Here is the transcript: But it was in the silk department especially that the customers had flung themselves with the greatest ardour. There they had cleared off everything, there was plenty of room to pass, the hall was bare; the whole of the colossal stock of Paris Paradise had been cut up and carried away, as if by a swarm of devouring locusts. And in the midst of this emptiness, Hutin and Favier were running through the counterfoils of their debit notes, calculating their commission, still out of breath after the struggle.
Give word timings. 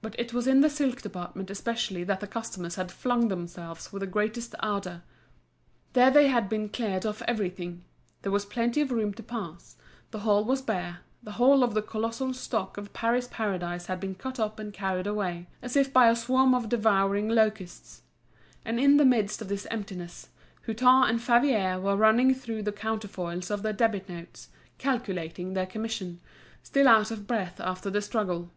But 0.00 0.14
it 0.16 0.32
was 0.32 0.46
in 0.46 0.60
the 0.60 0.70
silk 0.70 1.02
department 1.02 1.50
especially 1.50 2.04
that 2.04 2.20
the 2.20 2.28
customers 2.28 2.76
had 2.76 2.92
flung 2.92 3.26
themselves 3.26 3.92
with 3.92 3.98
the 3.98 4.06
greatest 4.06 4.54
ardour. 4.60 5.02
There 5.92 6.12
they 6.12 6.28
had 6.28 6.48
cleared 6.72 7.04
off 7.04 7.20
everything, 7.22 7.82
there 8.22 8.30
was 8.30 8.46
plenty 8.46 8.80
of 8.82 8.92
room 8.92 9.12
to 9.14 9.24
pass, 9.24 9.74
the 10.12 10.20
hall 10.20 10.44
was 10.44 10.62
bare; 10.62 11.00
the 11.20 11.32
whole 11.32 11.64
of 11.64 11.74
the 11.74 11.82
colossal 11.82 12.32
stock 12.32 12.76
of 12.76 12.92
Paris 12.92 13.26
Paradise 13.28 13.86
had 13.86 13.98
been 13.98 14.14
cut 14.14 14.38
up 14.38 14.60
and 14.60 14.72
carried 14.72 15.08
away, 15.08 15.48
as 15.60 15.74
if 15.74 15.92
by 15.92 16.08
a 16.08 16.14
swarm 16.14 16.54
of 16.54 16.68
devouring 16.68 17.28
locusts. 17.28 18.02
And 18.64 18.78
in 18.78 18.98
the 18.98 19.04
midst 19.04 19.42
of 19.42 19.48
this 19.48 19.66
emptiness, 19.68 20.28
Hutin 20.68 21.08
and 21.10 21.20
Favier 21.20 21.80
were 21.80 21.96
running 21.96 22.36
through 22.36 22.62
the 22.62 22.70
counterfoils 22.70 23.50
of 23.50 23.64
their 23.64 23.72
debit 23.72 24.08
notes, 24.08 24.48
calculating 24.78 25.54
their 25.54 25.66
commission, 25.66 26.20
still 26.62 26.86
out 26.86 27.10
of 27.10 27.26
breath 27.26 27.58
after 27.60 27.90
the 27.90 28.00
struggle. 28.00 28.52